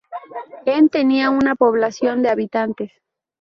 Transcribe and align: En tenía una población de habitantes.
En 0.65 0.89
tenía 0.89 1.29
una 1.29 1.53
población 1.53 2.23
de 2.23 2.29
habitantes. 2.31 2.91